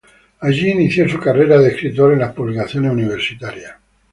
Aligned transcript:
Allí 0.39 0.71
inició 0.71 1.07
su 1.07 1.19
carrera 1.19 1.59
de 1.59 1.67
escritor 1.69 2.13
en 2.13 2.17
las 2.21 2.33
publicaciones 2.33 2.91
universitarias. 2.91 3.73